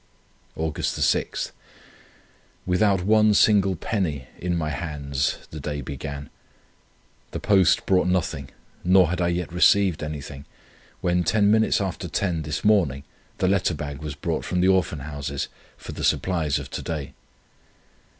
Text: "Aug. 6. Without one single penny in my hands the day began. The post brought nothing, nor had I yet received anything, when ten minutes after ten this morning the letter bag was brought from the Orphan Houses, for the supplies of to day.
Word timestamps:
"Aug. 0.57 0.83
6. 0.83 1.51
Without 2.65 3.03
one 3.03 3.35
single 3.35 3.75
penny 3.75 4.27
in 4.39 4.57
my 4.57 4.71
hands 4.71 5.37
the 5.51 5.59
day 5.59 5.81
began. 5.81 6.31
The 7.29 7.39
post 7.39 7.85
brought 7.85 8.07
nothing, 8.07 8.49
nor 8.83 9.11
had 9.11 9.21
I 9.21 9.27
yet 9.27 9.53
received 9.53 10.01
anything, 10.01 10.45
when 11.01 11.23
ten 11.23 11.51
minutes 11.51 11.79
after 11.79 12.07
ten 12.07 12.41
this 12.41 12.63
morning 12.63 13.03
the 13.37 13.47
letter 13.47 13.75
bag 13.75 14.01
was 14.01 14.15
brought 14.15 14.43
from 14.43 14.59
the 14.59 14.69
Orphan 14.69 15.01
Houses, 15.01 15.49
for 15.77 15.91
the 15.91 16.03
supplies 16.03 16.57
of 16.57 16.71
to 16.71 16.81
day. 16.81 17.13